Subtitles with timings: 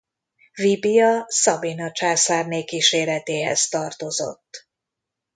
[0.57, 4.67] Vibia Sabina császárné kíséretéhez tartozott.